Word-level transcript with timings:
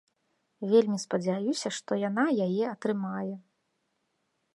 Вельмі 0.69 0.95
спадзяюся, 1.03 1.67
што 1.77 1.91
яна 2.07 2.23
яе 2.47 2.63
атрымае. 2.75 3.33